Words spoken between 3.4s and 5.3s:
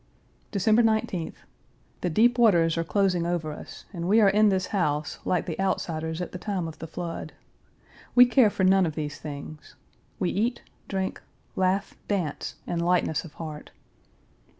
us and we are in this house,